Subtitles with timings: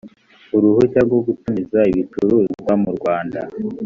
[0.55, 3.39] uruhushya rwo gutumiza ibicuruzwa mu rwanda